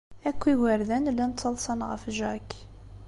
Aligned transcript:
Akk 0.29 0.41
igerdan 0.51 1.05
llan 1.13 1.31
ttaḍsan 1.33 1.79
ɣef 1.89 2.03
Jack. 2.17 2.49